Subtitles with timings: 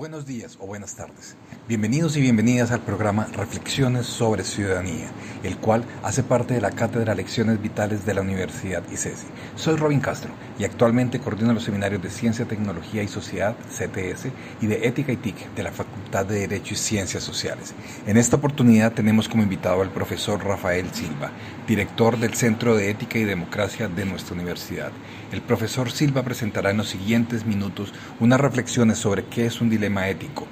[0.00, 1.36] Buenos días o buenas tardes.
[1.68, 5.10] Bienvenidos y bienvenidas al programa Reflexiones sobre Ciudadanía,
[5.42, 9.26] el cual hace parte de la Cátedra Lecciones Vitales de la Universidad ICESI.
[9.56, 10.30] Soy Robin Castro
[10.60, 14.26] y actualmente coordino los seminarios de Ciencia, Tecnología y Sociedad, CTS,
[14.60, 17.74] y de Ética y TIC de la Facultad de Derecho y Ciencias Sociales.
[18.06, 21.30] En esta oportunidad tenemos como invitado al profesor Rafael Silva,
[21.66, 24.92] director del Centro de Ética y Democracia de nuestra universidad.
[25.32, 30.08] El profesor Silva presentará en los siguientes minutos unas reflexiones sobre qué es un dilema
[30.08, 30.46] ético,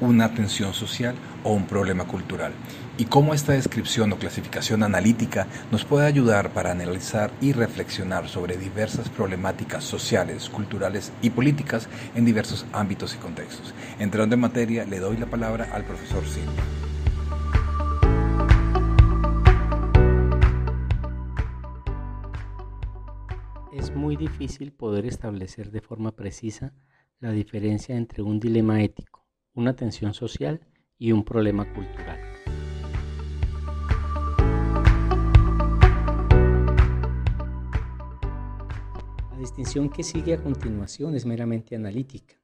[0.00, 2.52] una tensión social o un problema cultural,
[2.96, 8.56] y cómo esta descripción o clasificación analítica nos puede ayudar para analizar y reflexionar sobre
[8.56, 13.74] diversas problemáticas sociales, culturales y políticas en diversos ámbitos y contextos.
[13.98, 16.52] Entrando en materia, le doy la palabra al profesor Silva.
[23.72, 26.72] Es muy difícil poder establecer de forma precisa
[27.20, 29.23] la diferencia entre un dilema ético,
[29.54, 30.60] una tensión social
[30.98, 32.20] y un problema cultural.
[39.30, 42.34] La distinción que sigue a continuación es meramente analítica,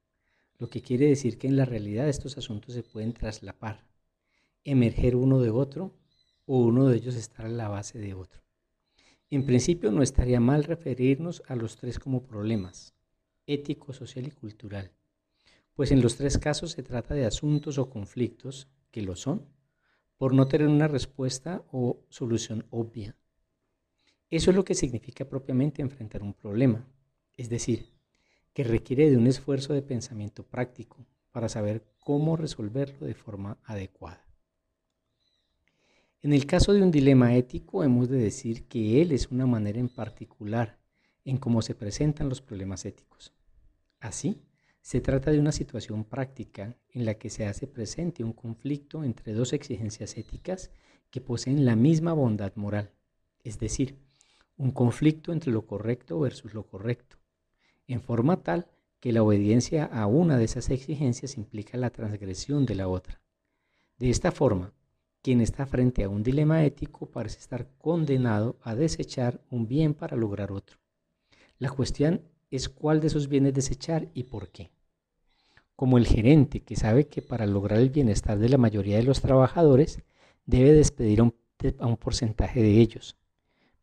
[0.59, 3.85] lo que quiere decir que en la realidad estos asuntos se pueden traslapar,
[4.63, 5.93] emerger uno de otro
[6.47, 8.41] o uno de ellos estar a la base de otro.
[9.31, 12.95] En principio no estaría mal referirnos a los tres como problemas,
[13.47, 14.93] ético, social y cultural,
[15.81, 19.47] pues en los tres casos se trata de asuntos o conflictos que lo son,
[20.19, 23.17] por no tener una respuesta o solución obvia.
[24.29, 26.87] Eso es lo que significa propiamente enfrentar un problema,
[27.35, 27.95] es decir,
[28.53, 34.27] que requiere de un esfuerzo de pensamiento práctico para saber cómo resolverlo de forma adecuada.
[36.21, 39.81] En el caso de un dilema ético, hemos de decir que él es una manera
[39.81, 40.79] en particular
[41.25, 43.33] en cómo se presentan los problemas éticos.
[43.99, 44.43] Así,
[44.83, 49.33] se trata de una situación práctica en la que se hace presente un conflicto entre
[49.33, 50.71] dos exigencias éticas
[51.11, 52.93] que poseen la misma bondad moral,
[53.45, 53.99] es decir,
[54.57, 57.17] un conflicto entre lo correcto versus lo correcto,
[57.87, 58.69] en forma tal
[59.01, 63.21] que la obediencia a una de esas exigencias implica la transgresión de la otra.
[63.99, 64.73] De esta forma,
[65.23, 70.17] quien está frente a un dilema ético parece estar condenado a desechar un bien para
[70.17, 70.79] lograr otro.
[71.59, 74.71] La cuestión es cuál de esos bienes desechar y por qué.
[75.77, 79.21] Como el gerente que sabe que para lograr el bienestar de la mayoría de los
[79.21, 80.01] trabajadores
[80.45, 83.17] debe despedir a un, porcentaje de ellos,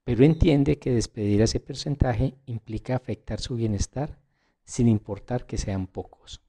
[0.04, 4.20] pero entiende que despedir a ese porcentaje implica afectar su bienestar
[4.64, 6.42] sin importar que sean pocos.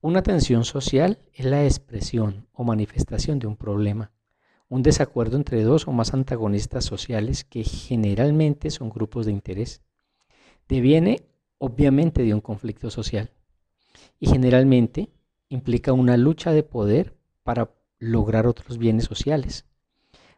[0.00, 4.12] Una tensión social es la expresión o manifestación de un problema,
[4.68, 9.82] un desacuerdo entre dos o más antagonistas sociales que generalmente son grupos de interés
[10.68, 11.22] deviene
[11.58, 13.30] obviamente de un conflicto social
[14.18, 15.10] y generalmente
[15.48, 19.64] implica una lucha de poder para lograr otros bienes sociales.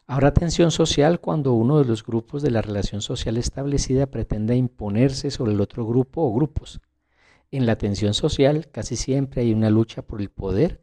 [0.06, 5.30] Habrá tensión social cuando uno de los grupos de la relación social establecida pretenda imponerse
[5.30, 6.80] sobre el otro grupo o grupos.
[7.50, 10.82] En la tensión social casi siempre hay una lucha por el poder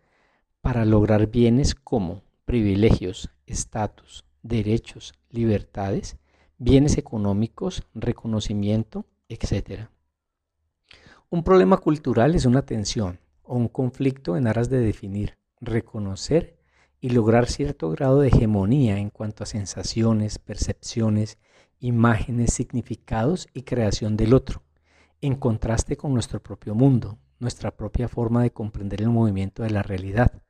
[0.62, 6.18] para lograr bienes como privilegios, estatus, derechos, libertades,
[6.58, 9.88] bienes económicos, reconocimiento, etc.
[11.30, 16.58] Un problema cultural es una tensión o un conflicto en aras de definir, reconocer
[17.02, 21.38] y lograr cierto grado de hegemonía en cuanto a sensaciones, percepciones,
[21.80, 24.64] imágenes, significados y creación del otro,
[25.22, 29.84] en contraste con nuestro propio mundo, nuestra propia forma de comprender el movimiento de la
[29.84, 30.44] realidad,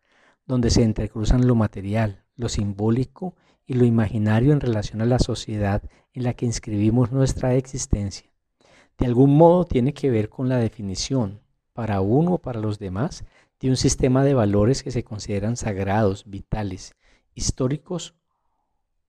[0.45, 5.81] donde se entrecruzan lo material, lo simbólico y lo imaginario en relación a la sociedad
[6.13, 8.34] en la que inscribimos nuestra existencia
[8.97, 11.41] de algún modo tiene que ver con la definición,
[11.73, 13.25] para uno o para los demás,
[13.59, 16.95] de un sistema de valores que se consideran sagrados, vitales,
[17.33, 18.15] históricos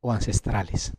[0.00, 0.92] o ancestrales.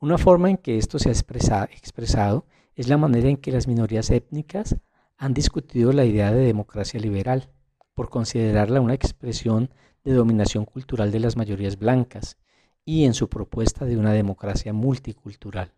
[0.00, 4.10] Una forma en que esto se ha expresado es la manera en que las minorías
[4.10, 4.76] étnicas
[5.16, 7.48] han discutido la idea de democracia liberal,
[7.94, 9.70] por considerarla una expresión
[10.04, 12.38] de dominación cultural de las mayorías blancas
[12.84, 15.72] y en su propuesta de una democracia multicultural.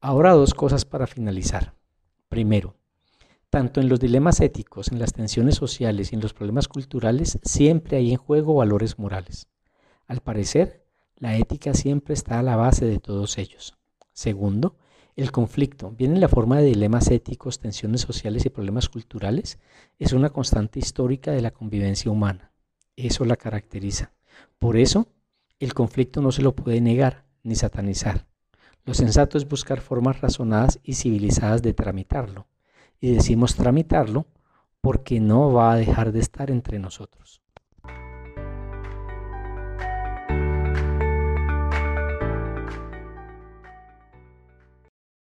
[0.00, 1.74] Ahora dos cosas para finalizar.
[2.28, 2.76] Primero,
[3.50, 7.96] tanto en los dilemas éticos, en las tensiones sociales y en los problemas culturales, siempre
[7.96, 9.48] hay en juego valores morales.
[10.06, 10.86] Al parecer,
[11.16, 13.76] la ética siempre está a la base de todos ellos.
[14.12, 14.76] Segundo,
[15.16, 19.58] el conflicto, bien en la forma de dilemas éticos, tensiones sociales y problemas culturales,
[19.98, 22.52] es una constante histórica de la convivencia humana.
[22.94, 24.12] Eso la caracteriza.
[24.60, 25.08] Por eso,
[25.58, 28.27] el conflicto no se lo puede negar ni satanizar.
[28.88, 32.46] Lo sensato es buscar formas razonadas y civilizadas de tramitarlo.
[32.98, 34.24] Y decimos tramitarlo
[34.80, 37.42] porque no va a dejar de estar entre nosotros.